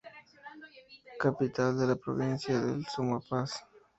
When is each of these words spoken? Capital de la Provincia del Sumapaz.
Capital 1.19 1.77
de 1.77 1.85
la 1.85 1.95
Provincia 1.95 2.59
del 2.59 2.87
Sumapaz. 2.87 3.51